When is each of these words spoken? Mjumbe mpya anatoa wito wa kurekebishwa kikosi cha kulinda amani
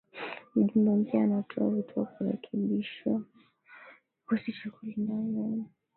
Mjumbe 0.55 0.91
mpya 0.95 1.23
anatoa 1.23 1.67
wito 1.67 1.99
wa 1.99 2.05
kurekebishwa 2.05 3.21
kikosi 4.25 4.53
cha 4.53 4.69
kulinda 4.71 5.13
amani 5.13 5.65